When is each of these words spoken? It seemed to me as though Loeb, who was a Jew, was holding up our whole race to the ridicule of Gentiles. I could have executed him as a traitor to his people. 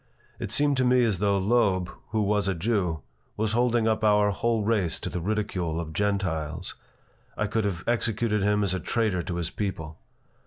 It 0.39 0.51
seemed 0.51 0.77
to 0.77 0.83
me 0.83 1.03
as 1.03 1.19
though 1.19 1.37
Loeb, 1.37 1.91
who 2.09 2.23
was 2.23 2.47
a 2.47 2.55
Jew, 2.55 3.01
was 3.37 3.51
holding 3.51 3.87
up 3.87 4.03
our 4.03 4.31
whole 4.31 4.63
race 4.63 4.99
to 4.99 5.11
the 5.11 5.19
ridicule 5.21 5.79
of 5.79 5.93
Gentiles. 5.93 6.73
I 7.37 7.45
could 7.45 7.65
have 7.65 7.83
executed 7.85 8.41
him 8.41 8.63
as 8.63 8.73
a 8.73 8.79
traitor 8.79 9.21
to 9.21 9.35
his 9.35 9.51
people. 9.51 9.99